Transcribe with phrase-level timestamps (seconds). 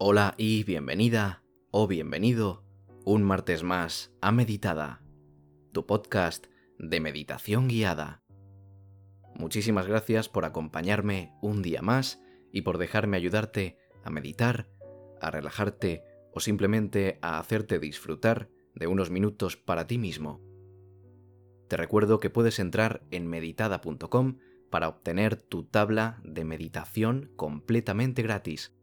[0.00, 2.62] Hola y bienvenida o bienvenido
[3.04, 5.02] un martes más a Meditada,
[5.72, 6.46] tu podcast
[6.78, 8.22] de meditación guiada.
[9.34, 12.22] Muchísimas gracias por acompañarme un día más
[12.52, 14.70] y por dejarme ayudarte a meditar,
[15.20, 20.40] a relajarte o simplemente a hacerte disfrutar de unos minutos para ti mismo.
[21.66, 24.38] Te recuerdo que puedes entrar en meditada.com
[24.70, 28.77] para obtener tu tabla de meditación completamente gratis.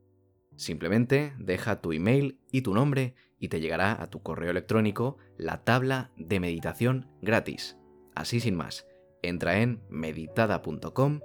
[0.55, 5.64] Simplemente deja tu email y tu nombre y te llegará a tu correo electrónico la
[5.64, 7.78] tabla de meditación gratis.
[8.16, 8.88] Así sin más,
[9.22, 11.20] entra en meditada.com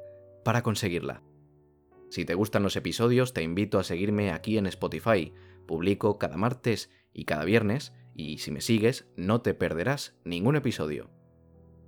[0.45, 1.23] para conseguirla.
[2.09, 5.33] Si te gustan los episodios, te invito a seguirme aquí en Spotify.
[5.67, 11.11] Publico cada martes y cada viernes, y si me sigues, no te perderás ningún episodio.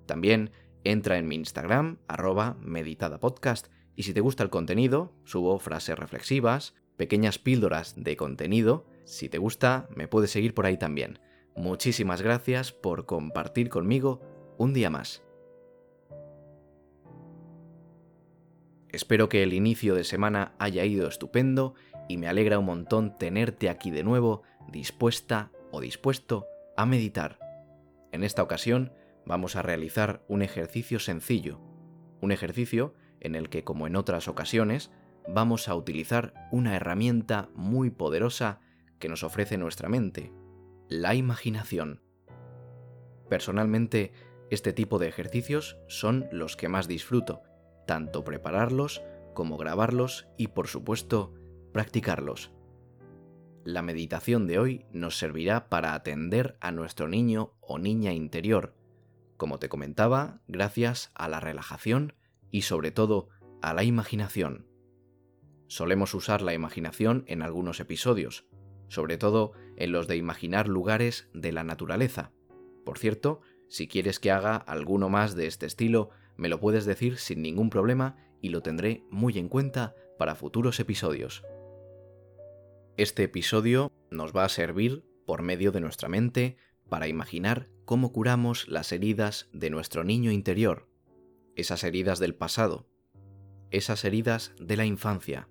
[0.07, 0.53] También
[0.85, 6.75] entra en mi Instagram, arroba meditadapodcast, y si te gusta el contenido, subo frases reflexivas,
[6.97, 8.87] pequeñas píldoras de contenido.
[9.05, 11.19] Si te gusta, me puedes seguir por ahí también.
[11.57, 14.21] Muchísimas gracias por compartir conmigo
[14.59, 15.23] un día más.
[18.91, 21.75] Espero que el inicio de semana haya ido estupendo
[22.09, 26.47] y me alegra un montón tenerte aquí de nuevo, dispuesta o dispuesto
[26.77, 27.39] a meditar.
[28.13, 28.93] En esta ocasión
[29.25, 31.59] vamos a realizar un ejercicio sencillo,
[32.21, 34.91] un ejercicio en el que, como en otras ocasiones,
[35.29, 38.61] vamos a utilizar una herramienta muy poderosa
[38.99, 40.33] que nos ofrece nuestra mente,
[40.89, 42.03] la imaginación.
[43.29, 44.13] Personalmente,
[44.51, 47.43] este tipo de ejercicios son los que más disfruto,
[47.87, 49.03] tanto prepararlos
[49.35, 51.35] como grabarlos y por supuesto
[51.73, 52.53] practicarlos.
[53.65, 58.75] La meditación de hoy nos servirá para atender a nuestro niño o niña interior,
[59.37, 62.15] como te comentaba, gracias a la relajación
[62.51, 63.29] y sobre todo
[63.61, 64.72] a la imaginación.
[65.73, 68.45] Solemos usar la imaginación en algunos episodios,
[68.89, 72.31] sobre todo en los de imaginar lugares de la naturaleza.
[72.85, 77.17] Por cierto, si quieres que haga alguno más de este estilo, me lo puedes decir
[77.17, 81.43] sin ningún problema y lo tendré muy en cuenta para futuros episodios.
[82.99, 86.59] Este episodio nos va a servir, por medio de nuestra mente,
[86.91, 90.87] para imaginar cómo curamos las heridas de nuestro niño interior,
[91.57, 92.87] esas heridas del pasado,
[93.71, 95.49] esas heridas de la infancia.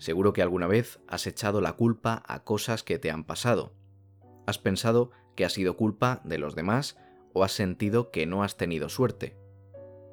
[0.00, 3.72] Seguro que alguna vez has echado la culpa a cosas que te han pasado.
[4.44, 6.98] Has pensado que ha sido culpa de los demás
[7.32, 9.38] o has sentido que no has tenido suerte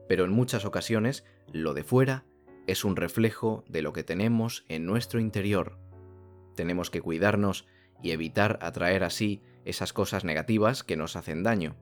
[0.08, 2.26] pero en muchas ocasiones lo de fuera
[2.66, 5.78] es un reflejo de lo que tenemos en nuestro interior.
[6.56, 7.68] Tenemos que cuidarnos
[8.02, 11.76] y evitar atraer así esas cosas negativas que nos hacen daño.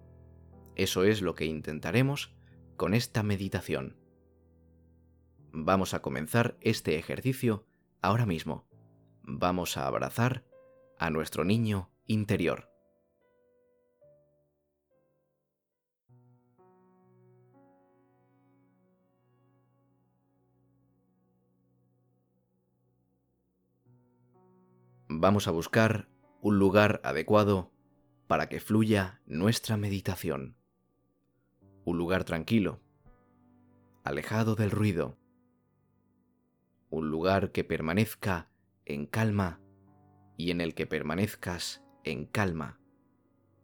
[0.75, 2.35] Eso es lo que intentaremos
[2.77, 3.97] con esta meditación.
[5.51, 7.65] Vamos a comenzar este ejercicio
[8.05, 8.67] ahora mismo.
[9.23, 10.43] Vamos a abrazar
[10.99, 12.69] a nuestro niño interior.
[25.19, 26.07] vamos a buscar
[26.41, 27.71] un lugar adecuado
[28.27, 30.55] para que fluya nuestra meditación.
[31.83, 32.81] Un lugar tranquilo,
[34.03, 35.17] alejado del ruido.
[36.95, 38.49] Un lugar que permanezca
[38.85, 39.59] en calma
[40.37, 42.79] y en el que permanezcas en calma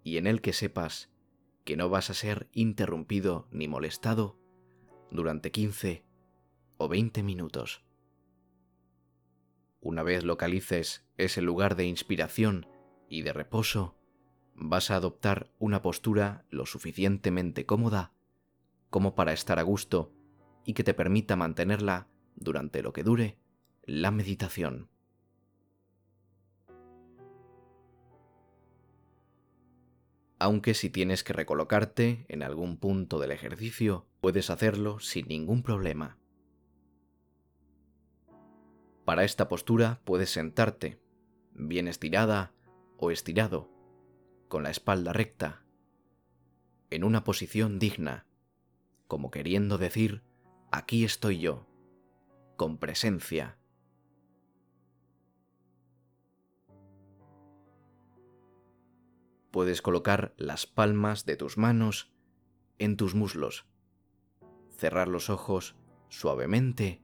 [0.04, 1.14] y en el que sepas
[1.64, 4.38] que no vas a ser interrumpido ni molestado
[5.12, 6.04] durante 15
[6.76, 7.86] o 20 minutos.
[9.80, 12.68] Una vez localices ese lugar de inspiración
[13.08, 13.96] y de reposo,
[14.56, 18.12] vas a adoptar una postura lo suficientemente cómoda
[18.90, 20.12] como para estar a gusto
[20.66, 22.10] y que te permita mantenerla
[22.42, 23.38] durante lo que dure
[23.84, 24.90] la meditación.
[30.40, 36.18] Aunque si tienes que recolocarte en algún punto del ejercicio, puedes hacerlo sin ningún problema.
[39.06, 41.00] Para esta postura puedes sentarte,
[41.54, 42.54] bien estirada
[42.98, 43.70] o estirado,
[44.48, 45.64] con la espalda recta,
[46.90, 48.26] en una posición digna,
[49.08, 50.24] como queriendo decir,
[50.72, 51.68] aquí estoy yo,
[52.62, 53.58] con presencia.
[59.50, 62.12] Puedes colocar las palmas de tus manos
[62.78, 63.66] en tus muslos,
[64.78, 65.76] cerrar los ojos
[66.10, 67.02] suavemente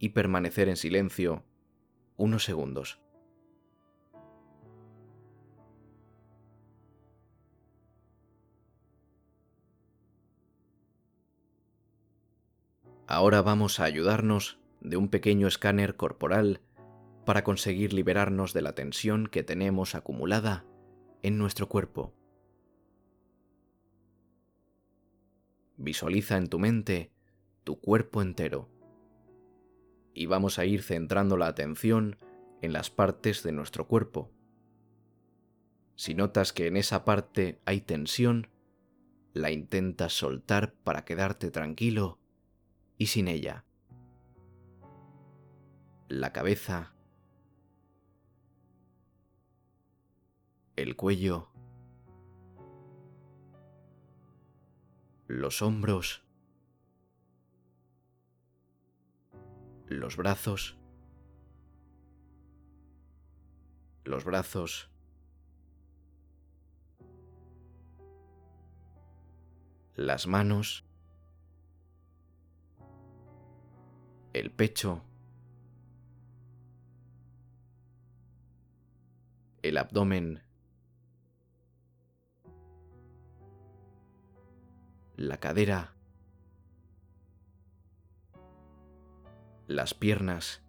[0.00, 1.44] y permanecer en silencio
[2.16, 3.00] unos segundos.
[13.10, 16.60] Ahora vamos a ayudarnos de un pequeño escáner corporal
[17.24, 20.66] para conseguir liberarnos de la tensión que tenemos acumulada
[21.22, 22.12] en nuestro cuerpo.
[25.78, 27.10] Visualiza en tu mente
[27.64, 28.68] tu cuerpo entero
[30.12, 32.18] y vamos a ir centrando la atención
[32.60, 34.30] en las partes de nuestro cuerpo.
[35.96, 38.48] Si notas que en esa parte hay tensión,
[39.32, 42.18] la intentas soltar para quedarte tranquilo
[42.98, 43.64] y sin ella.
[46.08, 46.94] La cabeza,
[50.76, 51.48] el cuello,
[55.28, 56.24] los hombros,
[59.86, 60.78] los brazos,
[64.04, 64.90] los brazos,
[69.94, 70.87] las manos,
[74.32, 75.02] el pecho,
[79.62, 80.42] el abdomen,
[85.16, 85.94] la cadera,
[89.66, 90.62] las piernas,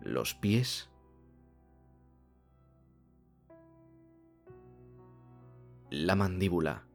[0.00, 0.88] los pies,
[5.90, 6.87] la mandíbula.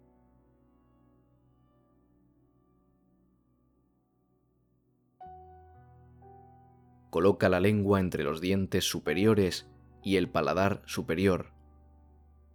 [7.14, 9.70] Coloca la lengua entre los dientes superiores
[10.02, 11.54] y el paladar superior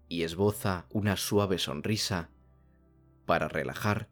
[0.08, 2.30] y esboza una suave sonrisa
[3.24, 4.08] para relajar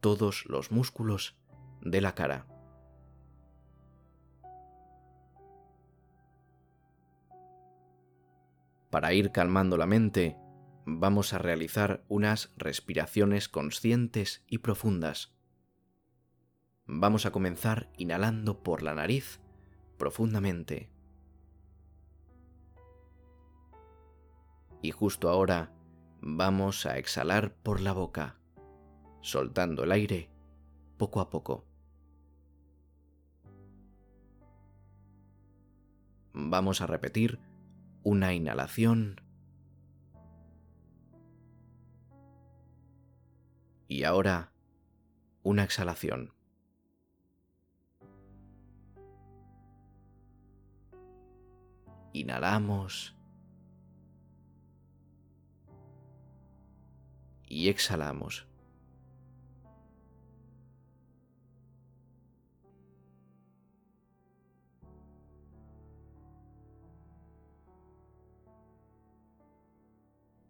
[0.00, 1.38] todos los músculos
[1.80, 2.46] de la cara.
[8.90, 10.36] Para ir calmando la mente,
[10.84, 15.32] vamos a realizar unas respiraciones conscientes y profundas.
[16.84, 19.40] Vamos a comenzar inhalando por la nariz
[19.98, 20.90] profundamente.
[24.80, 25.72] Y justo ahora
[26.20, 28.38] vamos a exhalar por la boca,
[29.20, 30.30] soltando el aire
[30.96, 31.64] poco a poco.
[36.32, 37.40] Vamos a repetir
[38.04, 39.20] una inhalación
[43.90, 44.52] Y ahora,
[45.42, 46.34] una exhalación.
[52.20, 53.16] Inhalamos.
[57.46, 58.46] Y exhalamos.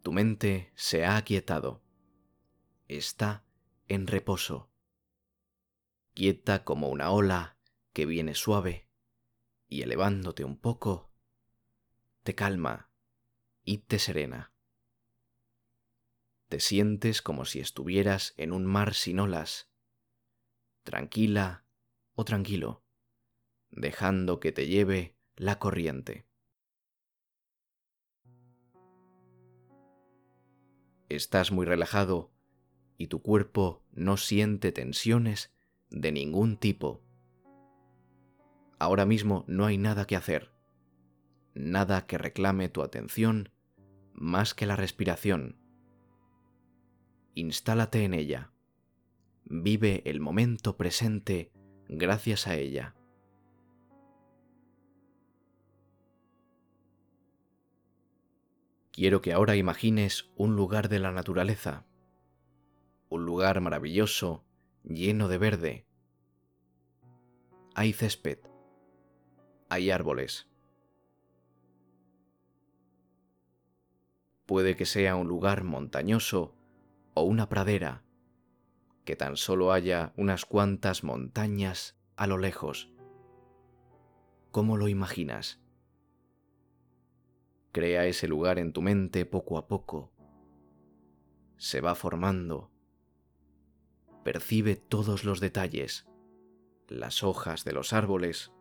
[0.03, 1.83] Tu mente se ha aquietado
[2.89, 3.45] está
[3.87, 4.71] en reposo,
[6.15, 7.59] quieta como una ola
[7.93, 8.89] que viene suave
[9.69, 11.08] y elevándote un poco,
[12.29, 12.91] te calma
[13.65, 14.53] y te serena.
[16.51, 19.71] Te sientes como si estuvieras en un mar sin olas,
[20.83, 21.65] tranquila
[22.13, 22.85] o tranquilo,
[23.71, 26.27] dejando que te lleve la corriente.
[31.09, 32.31] Estás muy relajado
[32.99, 35.51] y tu cuerpo no siente tensiones
[35.89, 37.03] de ningún tipo.
[38.79, 40.58] Ahora mismo no hay nada que hacer,
[41.59, 43.51] nada que reclame tu atención
[44.15, 45.59] más que la respiración.
[47.35, 48.53] Instálate en ella.
[49.45, 51.53] Vive el momento presente
[51.89, 52.95] gracias a ella.
[58.93, 61.89] Quiero que ahora imagines un lugar de la naturaleza
[63.11, 64.45] un lugar maravilloso,
[64.85, 65.87] lleno de verde.
[67.75, 68.39] Hay césped,
[69.69, 70.48] hay árboles.
[74.49, 76.57] Puede que sea un lugar montañoso
[77.13, 78.03] o una pradera,
[79.05, 82.91] que tan solo haya unas cuantas montañas a lo lejos.
[84.51, 85.61] ¿Cómo lo imaginas?
[87.73, 90.11] Crea ese lugar en tu mente poco a poco.
[91.59, 92.71] Se va formando
[94.29, 96.07] percibe todos los detalles,
[96.87, 98.53] las hojas de los árboles,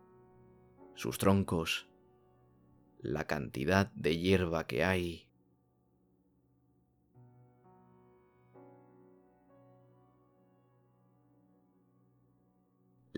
[0.94, 1.90] sus troncos,
[3.00, 5.27] la cantidad de hierba que hay.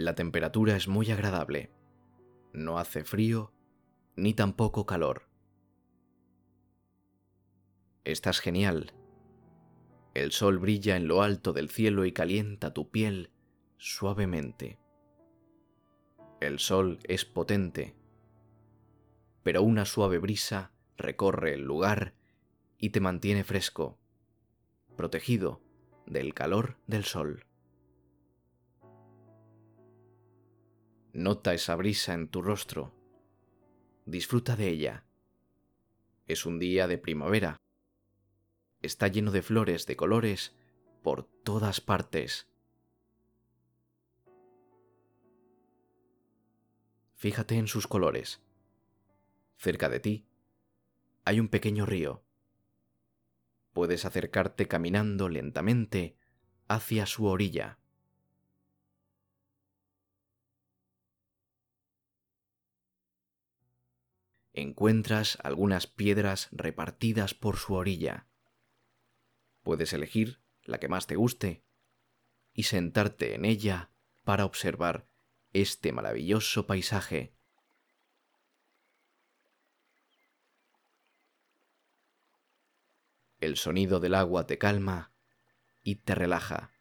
[0.02, 1.70] La temperatura es muy agradable.
[2.54, 3.52] No hace frío
[4.16, 5.28] ni tampoco calor.
[8.04, 8.94] Estás genial
[10.14, 13.30] el sol brilla en lo alto del cielo y calienta tu piel
[13.76, 14.78] suavemente.
[16.40, 17.94] El sol es potente,
[19.42, 22.14] pero una suave brisa recorre el lugar
[22.78, 23.98] y te mantiene fresco,
[24.96, 25.60] protegido
[26.06, 27.49] del calor del sol.
[31.12, 32.94] Nota esa brisa en tu rostro.
[34.06, 35.04] Disfruta de ella.
[36.26, 37.56] Es un día de primavera.
[38.80, 40.54] Está lleno de flores de colores
[41.02, 42.48] por todas partes.
[47.16, 48.40] Fíjate en sus colores.
[49.56, 50.26] Cerca de ti
[51.24, 52.22] hay un pequeño río.
[53.72, 56.16] Puedes acercarte caminando lentamente
[56.68, 57.78] hacia su orilla.
[64.52, 68.26] Encuentras algunas piedras repartidas por su orilla.
[69.62, 71.64] Puedes elegir la que más te guste
[72.52, 73.90] y sentarte en ella
[74.24, 75.06] para observar
[75.52, 77.34] este maravilloso paisaje.
[83.40, 85.12] El sonido del agua te calma
[85.82, 86.72] y te relaja.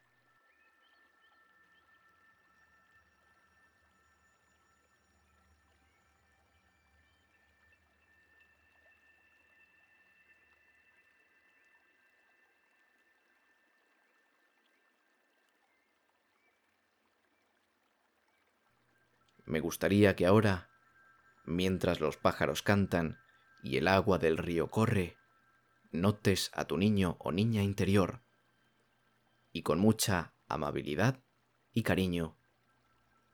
[19.50, 20.70] Me gustaría que ahora,
[21.44, 23.18] mientras los pájaros cantan
[23.64, 25.18] y el agua del río corre,
[25.92, 28.22] notes a tu niño o niña interior
[29.52, 31.24] y con mucha amabilidad
[31.74, 32.38] y cariño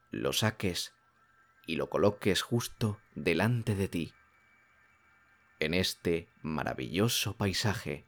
[0.09, 0.93] lo saques
[1.67, 4.13] y lo coloques justo delante de ti,
[5.59, 8.07] en este maravilloso paisaje.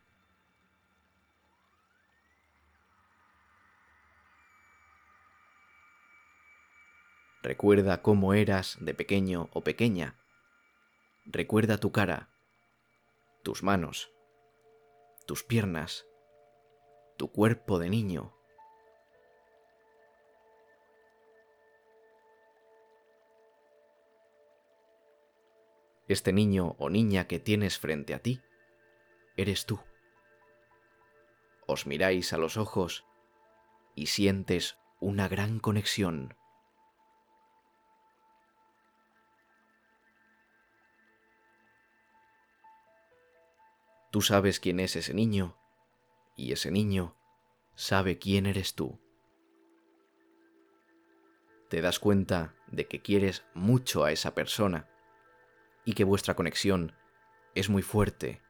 [7.57, 10.15] Recuerda cómo eras de pequeño o pequeña.
[11.25, 12.29] Recuerda tu cara,
[13.41, 14.11] tus manos,
[15.25, 16.05] tus piernas,
[17.17, 18.31] tu cuerpo de niño.
[26.07, 28.39] Este niño o niña que tienes frente a ti,
[29.35, 29.79] eres tú.
[31.65, 33.03] Os miráis a los ojos
[33.95, 36.37] y sientes una gran conexión.
[44.17, 45.55] Tú sabes quién es ese niño
[46.35, 47.15] y ese niño
[47.75, 48.99] sabe quién eres tú.
[51.69, 54.89] Te das cuenta de que quieres mucho a esa persona
[55.85, 56.93] y que vuestra conexión
[57.53, 58.41] es muy fuerte.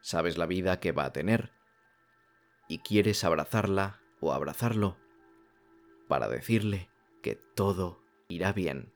[0.00, 1.52] Sabes la vida que va a tener
[2.66, 4.96] y quieres abrazarla o abrazarlo
[6.08, 6.88] para decirle
[7.22, 8.90] que todo irá bien.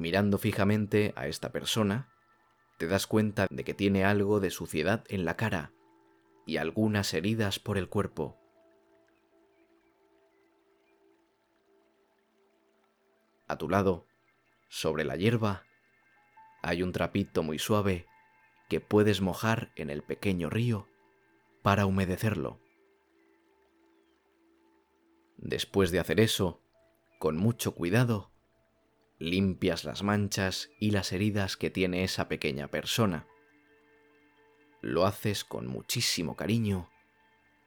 [0.00, 2.08] Mirando fijamente a esta persona,
[2.78, 5.74] te das cuenta de que tiene algo de suciedad en la cara
[6.46, 8.40] y algunas heridas por el cuerpo.
[13.46, 14.06] A tu lado,
[14.70, 15.64] sobre la hierba,
[16.62, 18.06] hay un trapito muy suave
[18.70, 20.88] que puedes mojar en el pequeño río
[21.60, 22.58] para humedecerlo.
[25.36, 26.62] Después de hacer eso,
[27.18, 28.32] con mucho cuidado,
[29.20, 33.26] limpias las manchas y las heridas que tiene esa pequeña persona.
[34.80, 36.90] Lo haces con muchísimo cariño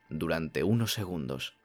[0.09, 1.55] durante unos segundos.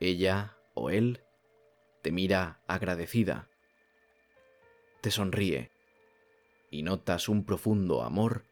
[0.00, 1.22] Ella o él
[2.02, 3.48] te mira agradecida,
[5.02, 5.75] te sonríe
[6.70, 8.44] y notas un profundo amor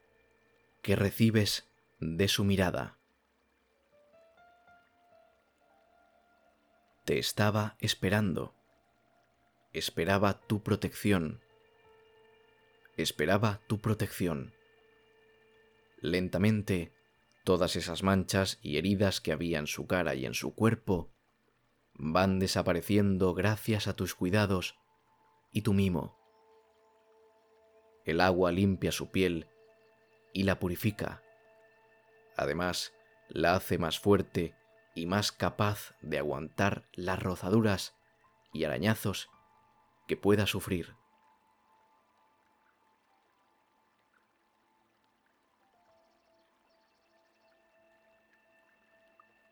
[0.82, 1.68] que recibes
[2.00, 2.98] de su mirada.
[7.04, 8.54] Te estaba esperando.
[9.72, 11.40] Esperaba tu protección.
[12.96, 14.54] Esperaba tu protección.
[16.00, 16.92] Lentamente,
[17.44, 21.10] todas esas manchas y heridas que había en su cara y en su cuerpo
[21.94, 24.76] van desapareciendo gracias a tus cuidados
[25.52, 26.23] y tu mimo.
[28.04, 29.48] El agua limpia su piel
[30.32, 31.22] y la purifica.
[32.36, 32.92] Además,
[33.28, 34.54] la hace más fuerte
[34.94, 37.96] y más capaz de aguantar las rozaduras
[38.52, 39.30] y arañazos
[40.06, 40.94] que pueda sufrir.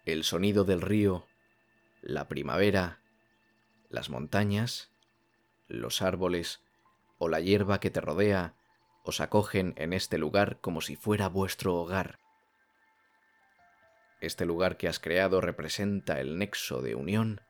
[0.04, 1.26] El sonido del río,
[2.02, 3.02] la primavera
[3.92, 4.90] las montañas,
[5.68, 6.62] los árboles
[7.22, 8.56] o la hierba que te rodea
[9.04, 12.18] os acogen en este lugar como si fuera vuestro hogar.
[14.20, 17.40] Este lugar que has creado representa el nexo de unión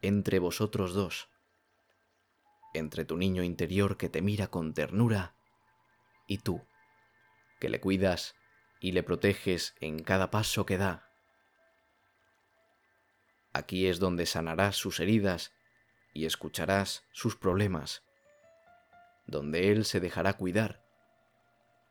[0.00, 1.28] entre vosotros dos,
[2.72, 5.36] entre tu niño interior que te mira con ternura
[6.26, 6.66] y tú,
[7.60, 8.34] que le cuidas
[8.80, 11.10] y le proteges en cada paso que da.
[13.52, 15.52] Aquí es donde sanarás sus heridas
[16.14, 18.05] y escucharás sus problemas,
[19.26, 20.82] donde Él se dejará cuidar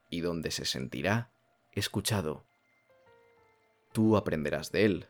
[0.10, 1.32] y donde se sentirá
[1.72, 2.46] escuchado.
[3.92, 5.10] Tú aprenderás de Él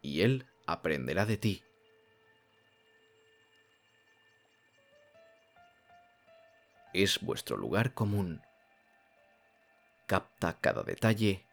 [0.00, 1.62] y Él aprenderá de ti.
[6.92, 8.42] Es vuestro lugar común
[10.12, 11.46] capta cada detalle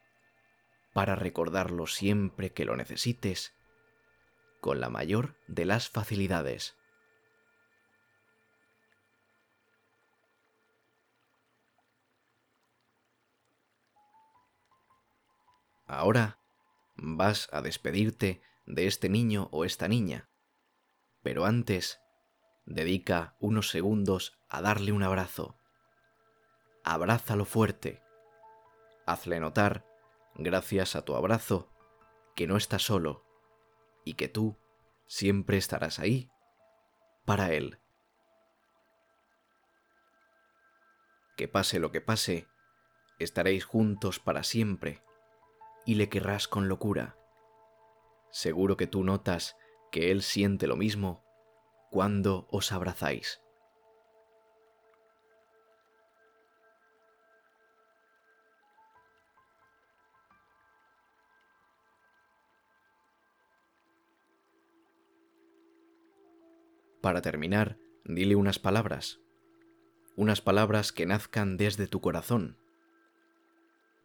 [0.91, 3.53] para recordarlo siempre que lo necesites
[4.59, 6.75] con la mayor de las facilidades.
[15.89, 16.37] Ahora
[16.97, 20.29] vas a despedirte de este niño o esta niña,
[21.23, 21.99] pero antes
[22.67, 25.57] dedica unos segundos a darle un abrazo.
[26.83, 28.03] Abrázalo fuerte
[29.07, 29.83] Hazle notar,
[30.35, 31.73] gracias a tu abrazo,
[32.35, 33.25] que no estás solo
[34.05, 34.59] y que tú
[35.07, 36.29] siempre estarás ahí
[37.25, 37.79] para él.
[41.35, 42.47] Que pase lo que pase,
[43.17, 45.01] estaréis juntos para siempre
[45.89, 47.17] y le querrás con locura.
[48.29, 49.57] Seguro que tú notas
[49.91, 51.25] que él siente lo mismo
[51.89, 53.41] cuando os abrazáis.
[67.01, 69.19] Para terminar, dile unas palabras,
[70.15, 72.59] unas palabras que nazcan desde tu corazón,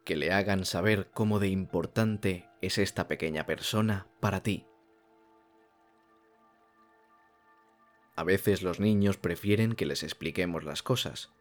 [0.05, 4.65] que le hagan saber cómo de importante es esta pequeña persona para ti.
[8.15, 11.33] A veces los niños prefieren que les expliquemos las cosas.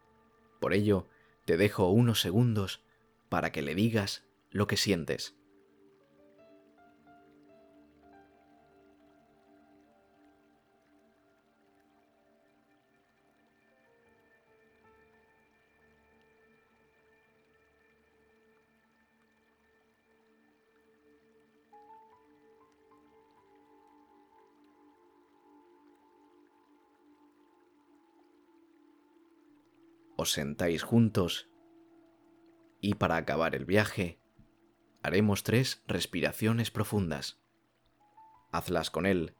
[0.61, 1.09] Por ello,
[1.45, 2.83] te dejo unos segundos
[3.29, 5.37] para que le digas lo que sientes.
[30.25, 31.51] Os sentáis juntos
[32.81, 34.19] y para acabar el viaje
[35.03, 37.39] haremos tres respiraciones profundas.
[38.51, 39.37] Hazlas con él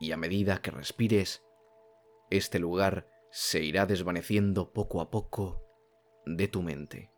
[0.00, 1.44] y a medida que respires,
[2.30, 5.62] este lugar se irá desvaneciendo poco a poco
[6.24, 7.12] de tu mente.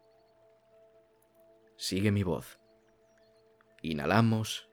[1.76, 2.58] Sigue mi voz.
[3.82, 4.68] Inhalamos.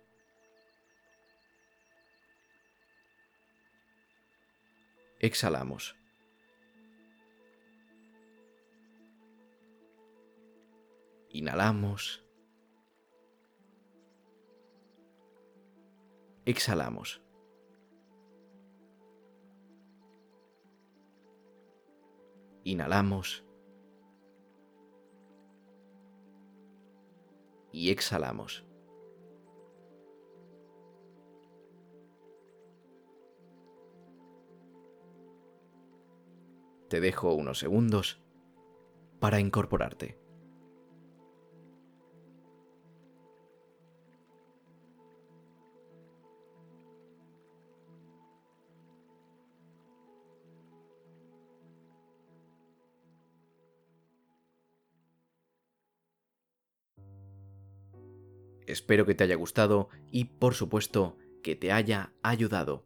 [5.20, 5.97] Exhalamos.
[11.38, 12.26] Inhalamos.
[16.46, 17.22] Exhalamos.
[22.64, 23.46] Inhalamos.
[27.72, 28.66] Y exhalamos.
[36.90, 38.20] Te dejo unos segundos
[39.20, 40.27] para incorporarte.
[58.88, 62.86] Espero que te haya gustado y por supuesto que te haya ayudado.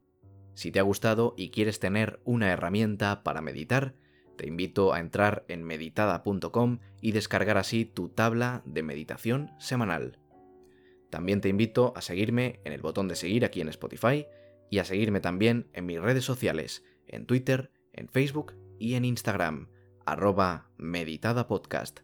[0.56, 3.94] Si te ha gustado y quieres tener una herramienta para meditar,
[4.36, 10.18] te invito a entrar en meditada.com y descargar así tu tabla de meditación semanal.
[11.12, 14.26] También te invito a seguirme en el botón de seguir aquí en Spotify
[14.72, 19.70] y a seguirme también en mis redes sociales, en Twitter, en Facebook y en Instagram,
[20.04, 22.00] arroba meditadapodcast.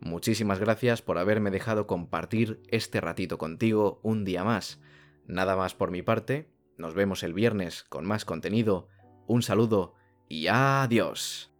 [0.00, 4.80] Muchísimas gracias por haberme dejado compartir este ratito contigo un día más.
[5.26, 8.88] Nada más por mi parte, nos vemos el viernes con más contenido.
[9.26, 9.94] Un saludo
[10.28, 11.52] y adiós.